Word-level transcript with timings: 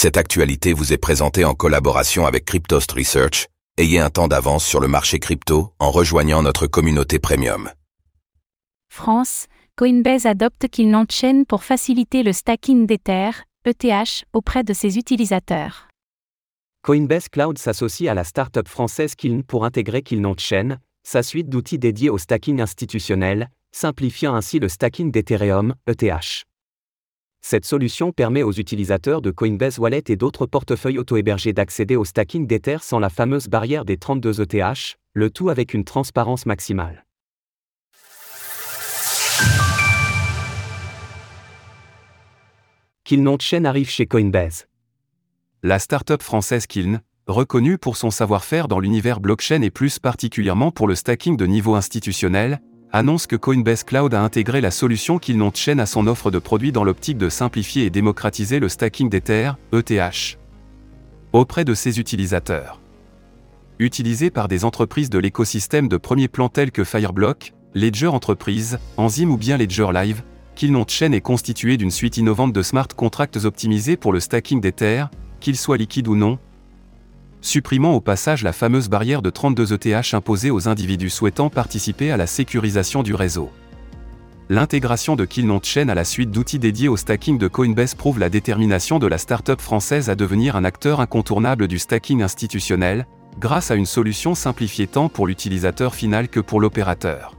Cette 0.00 0.16
actualité 0.16 0.74
vous 0.74 0.92
est 0.92 0.96
présentée 0.96 1.44
en 1.44 1.54
collaboration 1.54 2.24
avec 2.24 2.44
Cryptost 2.44 2.92
Research. 2.92 3.48
Ayez 3.78 3.98
un 3.98 4.10
temps 4.10 4.28
d'avance 4.28 4.64
sur 4.64 4.78
le 4.78 4.86
marché 4.86 5.18
crypto 5.18 5.72
en 5.80 5.90
rejoignant 5.90 6.40
notre 6.40 6.68
communauté 6.68 7.18
premium. 7.18 7.68
France, 8.88 9.46
Coinbase 9.74 10.24
adopte 10.24 10.68
Kiln 10.68 11.04
Chain 11.10 11.42
pour 11.42 11.64
faciliter 11.64 12.22
le 12.22 12.32
stacking 12.32 12.86
d'Ether, 12.86 13.30
ETH, 13.64 14.24
auprès 14.32 14.62
de 14.62 14.72
ses 14.72 14.98
utilisateurs. 14.98 15.88
Coinbase 16.84 17.28
Cloud 17.28 17.58
s'associe 17.58 18.08
à 18.08 18.14
la 18.14 18.22
startup 18.22 18.68
française 18.68 19.16
Kiln 19.16 19.42
pour 19.42 19.64
intégrer 19.64 20.02
Kiln 20.02 20.32
Chain, 20.38 20.76
sa 21.02 21.24
suite 21.24 21.48
d'outils 21.48 21.80
dédiés 21.80 22.10
au 22.10 22.18
stacking 22.18 22.60
institutionnel, 22.60 23.50
simplifiant 23.72 24.36
ainsi 24.36 24.60
le 24.60 24.68
stacking 24.68 25.10
d'Ethereum, 25.10 25.74
ETH. 25.88 26.44
Cette 27.50 27.64
solution 27.64 28.12
permet 28.12 28.42
aux 28.42 28.52
utilisateurs 28.52 29.22
de 29.22 29.30
Coinbase 29.30 29.78
Wallet 29.78 30.04
et 30.08 30.16
d'autres 30.16 30.44
portefeuilles 30.44 30.98
auto-hébergés 30.98 31.54
d'accéder 31.54 31.96
au 31.96 32.04
stacking 32.04 32.46
d'Ether 32.46 32.76
sans 32.82 32.98
la 32.98 33.08
fameuse 33.08 33.48
barrière 33.48 33.86
des 33.86 33.96
32 33.96 34.42
ETH, 34.42 34.98
le 35.14 35.30
tout 35.30 35.48
avec 35.48 35.72
une 35.72 35.82
transparence 35.82 36.44
maximale. 36.44 37.06
Kiln 43.04 43.40
Chain 43.40 43.64
arrive 43.64 43.88
chez 43.88 44.04
Coinbase. 44.04 44.66
La 45.62 45.78
startup 45.78 46.22
française 46.22 46.66
Kiln, 46.66 47.00
reconnue 47.26 47.78
pour 47.78 47.96
son 47.96 48.10
savoir-faire 48.10 48.68
dans 48.68 48.78
l'univers 48.78 49.20
blockchain 49.20 49.62
et 49.62 49.70
plus 49.70 49.98
particulièrement 49.98 50.70
pour 50.70 50.86
le 50.86 50.94
stacking 50.94 51.38
de 51.38 51.46
niveau 51.46 51.76
institutionnel, 51.76 52.60
annonce 52.92 53.26
que 53.26 53.36
Coinbase 53.36 53.84
Cloud 53.84 54.14
a 54.14 54.22
intégré 54.22 54.60
la 54.60 54.70
solution 54.70 55.18
Kiln 55.18 55.50
Chain 55.54 55.78
à 55.78 55.86
son 55.86 56.06
offre 56.06 56.30
de 56.30 56.38
produits 56.38 56.72
dans 56.72 56.84
l'optique 56.84 57.18
de 57.18 57.28
simplifier 57.28 57.84
et 57.84 57.90
démocratiser 57.90 58.58
le 58.58 58.68
stacking 58.68 59.10
d'Ether, 59.10 59.52
ETH, 59.72 60.38
auprès 61.32 61.64
de 61.64 61.74
ses 61.74 62.00
utilisateurs. 62.00 62.80
Utilisé 63.78 64.30
par 64.30 64.48
des 64.48 64.64
entreprises 64.64 65.10
de 65.10 65.18
l'écosystème 65.18 65.88
de 65.88 65.96
premier 65.96 66.28
plan 66.28 66.48
tels 66.48 66.72
que 66.72 66.84
Fireblock, 66.84 67.52
Ledger 67.74 68.08
Enterprise, 68.08 68.78
Enzyme 68.96 69.30
ou 69.30 69.36
bien 69.36 69.56
Ledger 69.56 69.88
Live, 69.92 70.22
Chain 70.88 71.12
est 71.12 71.20
constitué 71.20 71.76
d'une 71.76 71.92
suite 71.92 72.16
innovante 72.16 72.52
de 72.52 72.62
smart 72.62 72.88
contracts 72.88 73.44
optimisés 73.44 73.96
pour 73.96 74.12
le 74.12 74.18
stacking 74.18 74.60
d'Ether, 74.60 75.04
qu'ils 75.38 75.56
soient 75.56 75.76
liquides 75.76 76.08
ou 76.08 76.16
non, 76.16 76.38
supprimant 77.40 77.94
au 77.94 78.00
passage 78.00 78.42
la 78.42 78.52
fameuse 78.52 78.88
barrière 78.88 79.22
de 79.22 79.30
32 79.30 79.72
ETH 79.72 80.14
imposée 80.14 80.50
aux 80.50 80.68
individus 80.68 81.10
souhaitant 81.10 81.50
participer 81.50 82.10
à 82.10 82.16
la 82.16 82.26
sécurisation 82.26 83.02
du 83.02 83.14
réseau. 83.14 83.50
L'intégration 84.50 85.14
de 85.14 85.26
Kiln 85.26 85.58
Chain 85.62 85.90
à 85.90 85.94
la 85.94 86.04
suite 86.04 86.30
d'outils 86.30 86.58
dédiés 86.58 86.88
au 86.88 86.96
stacking 86.96 87.36
de 87.36 87.48
Coinbase 87.48 87.94
prouve 87.94 88.18
la 88.18 88.30
détermination 88.30 88.98
de 88.98 89.06
la 89.06 89.18
startup 89.18 89.60
française 89.60 90.08
à 90.08 90.14
devenir 90.14 90.56
un 90.56 90.64
acteur 90.64 91.00
incontournable 91.00 91.68
du 91.68 91.78
stacking 91.78 92.22
institutionnel, 92.22 93.06
grâce 93.38 93.70
à 93.70 93.74
une 93.74 93.86
solution 93.86 94.34
simplifiée 94.34 94.86
tant 94.86 95.10
pour 95.10 95.26
l'utilisateur 95.26 95.94
final 95.94 96.28
que 96.28 96.40
pour 96.40 96.60
l'opérateur. 96.60 97.36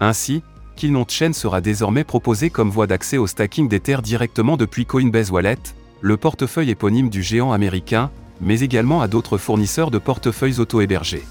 Ainsi, 0.00 0.42
Kiln 0.76 1.02
Chain 1.08 1.32
sera 1.32 1.60
désormais 1.62 2.04
proposé 2.04 2.50
comme 2.50 2.70
voie 2.70 2.86
d'accès 2.86 3.16
au 3.16 3.26
stacking 3.26 3.68
d'Ether 3.68 3.98
directement 4.02 4.58
depuis 4.58 4.84
Coinbase 4.84 5.30
Wallet, 5.30 5.58
le 6.02 6.16
portefeuille 6.18 6.70
éponyme 6.70 7.08
du 7.08 7.22
géant 7.22 7.52
américain, 7.52 8.10
mais 8.40 8.60
également 8.60 9.02
à 9.02 9.08
d'autres 9.08 9.38
fournisseurs 9.38 9.90
de 9.90 9.98
portefeuilles 9.98 10.60
auto-hébergés. 10.60 11.24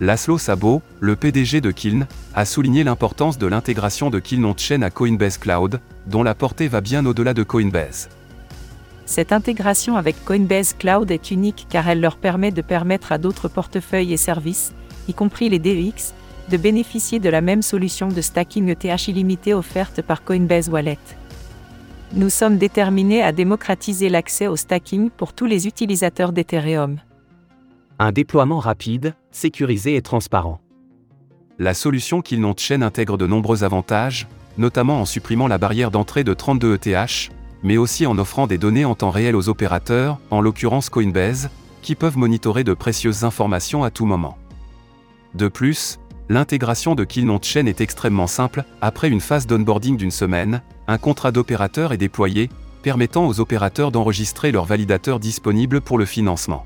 Laszlo 0.00 0.36
Sabo, 0.36 0.82
le 1.00 1.16
PDG 1.16 1.62
de 1.62 1.70
Kiln, 1.70 2.06
a 2.34 2.44
souligné 2.44 2.84
l'importance 2.84 3.38
de 3.38 3.46
l'intégration 3.46 4.10
de 4.10 4.18
Kiln 4.18 4.52
Chain 4.56 4.82
à 4.82 4.90
Coinbase 4.90 5.38
Cloud, 5.38 5.80
dont 6.06 6.22
la 6.22 6.34
portée 6.34 6.68
va 6.68 6.82
bien 6.82 7.06
au-delà 7.06 7.32
de 7.32 7.42
Coinbase. 7.42 8.10
Cette 9.06 9.32
intégration 9.32 9.96
avec 9.96 10.22
Coinbase 10.24 10.74
Cloud 10.74 11.10
est 11.10 11.30
unique 11.30 11.66
car 11.70 11.88
elle 11.88 12.00
leur 12.00 12.16
permet 12.16 12.50
de 12.50 12.60
permettre 12.60 13.12
à 13.12 13.18
d'autres 13.18 13.48
portefeuilles 13.48 14.12
et 14.12 14.18
services, 14.18 14.74
y 15.08 15.14
compris 15.14 15.48
les 15.48 15.58
DEX, 15.58 16.12
de 16.50 16.56
bénéficier 16.56 17.18
de 17.18 17.28
la 17.28 17.40
même 17.40 17.62
solution 17.62 18.08
de 18.08 18.20
stacking 18.20 18.68
ETH 18.68 19.08
illimité 19.08 19.54
offerte 19.54 20.02
par 20.02 20.24
Coinbase 20.24 20.68
Wallet. 20.68 20.98
Nous 22.12 22.30
sommes 22.30 22.56
déterminés 22.56 23.22
à 23.22 23.32
démocratiser 23.32 24.08
l'accès 24.08 24.46
au 24.46 24.56
stacking 24.56 25.10
pour 25.10 25.32
tous 25.32 25.46
les 25.46 25.66
utilisateurs 25.66 26.32
d'Ethereum. 26.32 26.98
Un 27.98 28.12
déploiement 28.12 28.60
rapide, 28.60 29.14
sécurisé 29.32 29.96
et 29.96 30.02
transparent. 30.02 30.60
La 31.58 31.74
solution 31.74 32.22
Kiln 32.22 32.52
Chain 32.56 32.82
intègre 32.82 33.16
de 33.18 33.26
nombreux 33.26 33.64
avantages, 33.64 34.28
notamment 34.56 35.00
en 35.00 35.04
supprimant 35.04 35.48
la 35.48 35.58
barrière 35.58 35.90
d'entrée 35.90 36.22
de 36.22 36.32
32 36.32 36.74
ETH, 36.74 37.30
mais 37.62 37.76
aussi 37.76 38.06
en 38.06 38.18
offrant 38.18 38.46
des 38.46 38.58
données 38.58 38.84
en 38.84 38.94
temps 38.94 39.10
réel 39.10 39.34
aux 39.34 39.48
opérateurs, 39.48 40.18
en 40.30 40.40
l'occurrence 40.40 40.88
Coinbase, 40.88 41.50
qui 41.82 41.94
peuvent 41.94 42.18
monitorer 42.18 42.62
de 42.62 42.74
précieuses 42.74 43.24
informations 43.24 43.82
à 43.82 43.90
tout 43.90 44.06
moment. 44.06 44.38
De 45.34 45.48
plus, 45.48 45.98
l'intégration 46.28 46.94
de 46.94 47.04
Kiln 47.04 47.36
Chain 47.42 47.66
est 47.66 47.80
extrêmement 47.80 48.26
simple, 48.26 48.64
après 48.80 49.08
une 49.08 49.20
phase 49.20 49.46
d'onboarding 49.46 49.96
d'une 49.96 50.10
semaine, 50.10 50.62
un 50.88 50.98
contrat 50.98 51.32
d'opérateur 51.32 51.92
est 51.92 51.98
déployé, 51.98 52.50
permettant 52.82 53.26
aux 53.26 53.40
opérateurs 53.40 53.90
d'enregistrer 53.90 54.52
leurs 54.52 54.64
validateurs 54.64 55.18
disponibles 55.18 55.80
pour 55.80 55.98
le 55.98 56.04
financement. 56.04 56.64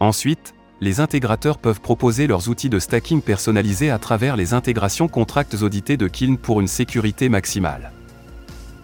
Ensuite, 0.00 0.54
les 0.80 1.00
intégrateurs 1.00 1.58
peuvent 1.58 1.80
proposer 1.80 2.26
leurs 2.26 2.48
outils 2.48 2.68
de 2.68 2.78
stacking 2.78 3.22
personnalisés 3.22 3.90
à 3.90 3.98
travers 3.98 4.36
les 4.36 4.52
intégrations 4.52 5.08
contracts 5.08 5.54
audités 5.62 5.96
de 5.96 6.08
Kiln 6.08 6.36
pour 6.36 6.60
une 6.60 6.68
sécurité 6.68 7.28
maximale. 7.28 7.92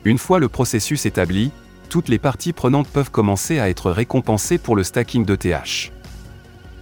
Une 0.05 0.17
fois 0.17 0.39
le 0.39 0.49
processus 0.49 1.05
établi, 1.05 1.51
toutes 1.91 2.09
les 2.09 2.19
parties 2.19 2.55
prenantes 2.55 2.89
peuvent 2.89 3.11
commencer 3.11 3.59
à 3.59 3.69
être 3.69 3.91
récompensées 3.91 4.57
pour 4.57 4.77
le 4.77 4.85
stacking 4.85 5.27
d'ETH. 5.27 5.93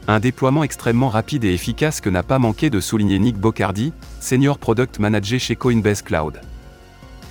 Un 0.06 0.20
déploiement 0.20 0.62
extrêmement 0.62 1.08
rapide 1.08 1.44
et 1.44 1.52
efficace 1.52 2.00
que 2.00 2.10
n'a 2.10 2.22
pas 2.22 2.38
manqué 2.38 2.70
de 2.70 2.78
souligner 2.78 3.18
Nick 3.18 3.36
Bocardi, 3.36 3.92
Senior 4.20 4.58
Product 4.58 5.00
Manager 5.00 5.40
chez 5.40 5.56
Coinbase 5.56 6.02
Cloud. 6.02 6.40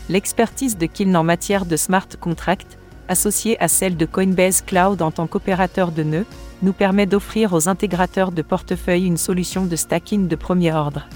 L'expertise 0.10 0.78
de 0.78 0.86
Kiln 0.86 1.16
en 1.18 1.24
matière 1.24 1.66
de 1.66 1.76
smart 1.76 2.08
contract, 2.20 2.78
associée 3.10 3.62
à 3.62 3.68
celle 3.68 3.98
de 3.98 4.06
Coinbase 4.06 4.62
Cloud 4.62 5.02
en 5.02 5.12
tant 5.12 5.28
qu'opérateur 5.28 5.92
de 5.92 6.04
nœuds, 6.04 6.26
nous 6.62 6.74
permet 6.74 7.06
d'offrir 7.06 7.54
aux 7.54 7.68
intégrateurs 7.68 8.32
de 8.32 8.42
portefeuille 8.42 9.06
une 9.06 9.18
solution 9.18 9.66
de 9.66 9.76
stacking 9.76 10.28
de 10.28 10.36
premier 10.36 10.74
ordre. 10.74 11.08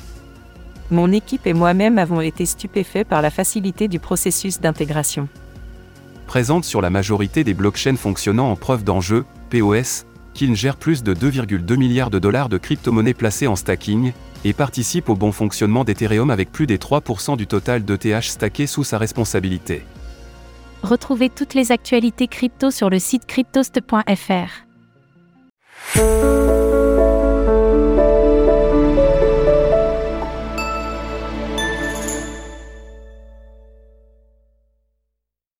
Mon 0.91 1.11
équipe 1.11 1.47
et 1.47 1.53
moi-même 1.53 1.97
avons 1.97 2.19
été 2.19 2.45
stupéfaits 2.45 3.05
par 3.07 3.21
la 3.21 3.29
facilité 3.29 3.87
du 3.87 3.99
processus 3.99 4.59
d'intégration. 4.59 5.29
Présente 6.27 6.65
sur 6.65 6.81
la 6.81 6.89
majorité 6.89 7.43
des 7.43 7.53
blockchains 7.53 7.95
fonctionnant 7.95 8.51
en 8.51 8.55
preuve 8.55 8.83
d'enjeu, 8.83 9.25
POS, 9.49 10.05
Kiln 10.33 10.55
gère 10.55 10.77
plus 10.77 11.03
de 11.03 11.13
2,2 11.13 11.77
milliards 11.77 12.09
de 12.09 12.19
dollars 12.19 12.49
de 12.49 12.57
crypto-monnaies 12.57 13.13
placées 13.13 13.47
en 13.47 13.55
stacking, 13.55 14.13
et 14.43 14.53
participe 14.53 15.09
au 15.09 15.15
bon 15.15 15.31
fonctionnement 15.31 15.83
d'Ethereum 15.83 16.29
avec 16.29 16.51
plus 16.51 16.67
des 16.67 16.77
3% 16.77 17.37
du 17.37 17.47
total 17.47 17.85
d'ETH 17.85 18.23
stacké 18.23 18.67
sous 18.67 18.83
sa 18.83 18.97
responsabilité. 18.97 19.83
Retrouvez 20.83 21.29
toutes 21.29 21.53
les 21.53 21.71
actualités 21.71 22.27
crypto 22.27 22.71
sur 22.71 22.89
le 22.89 22.97
site 22.97 23.25
cryptost.fr. 23.27 24.65